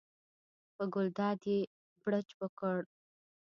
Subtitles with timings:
[0.75, 1.59] په ګلداد یې
[2.01, 2.79] بړچ وکړ.